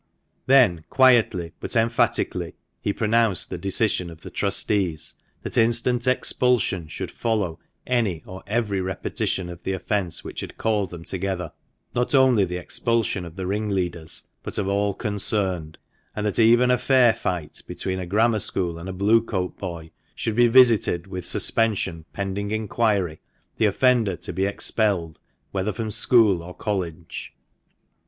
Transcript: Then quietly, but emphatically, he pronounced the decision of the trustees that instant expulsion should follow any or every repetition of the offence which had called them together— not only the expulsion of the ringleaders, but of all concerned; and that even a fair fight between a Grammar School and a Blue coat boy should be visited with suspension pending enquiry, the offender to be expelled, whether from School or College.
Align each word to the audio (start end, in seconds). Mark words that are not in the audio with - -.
Then 0.47 0.83
quietly, 0.89 1.51
but 1.59 1.75
emphatically, 1.75 2.55
he 2.81 2.91
pronounced 2.91 3.51
the 3.51 3.57
decision 3.59 4.09
of 4.09 4.21
the 4.21 4.31
trustees 4.31 5.13
that 5.43 5.59
instant 5.59 6.07
expulsion 6.07 6.87
should 6.87 7.11
follow 7.11 7.59
any 7.85 8.23
or 8.25 8.41
every 8.47 8.81
repetition 8.81 9.47
of 9.47 9.61
the 9.61 9.73
offence 9.73 10.23
which 10.23 10.39
had 10.39 10.57
called 10.57 10.89
them 10.89 11.03
together— 11.03 11.53
not 11.93 12.15
only 12.15 12.45
the 12.45 12.57
expulsion 12.57 13.25
of 13.25 13.35
the 13.35 13.45
ringleaders, 13.45 14.25
but 14.41 14.57
of 14.57 14.67
all 14.67 14.95
concerned; 14.95 15.77
and 16.15 16.25
that 16.25 16.39
even 16.39 16.71
a 16.71 16.79
fair 16.79 17.13
fight 17.13 17.61
between 17.67 17.99
a 17.99 18.07
Grammar 18.07 18.39
School 18.39 18.79
and 18.79 18.89
a 18.89 18.93
Blue 18.93 19.21
coat 19.21 19.55
boy 19.59 19.91
should 20.15 20.35
be 20.35 20.47
visited 20.47 21.05
with 21.05 21.25
suspension 21.25 22.05
pending 22.11 22.49
enquiry, 22.49 23.21
the 23.57 23.67
offender 23.67 24.15
to 24.15 24.33
be 24.33 24.47
expelled, 24.47 25.19
whether 25.51 25.71
from 25.71 25.91
School 25.91 26.41
or 26.41 26.55
College. 26.55 27.35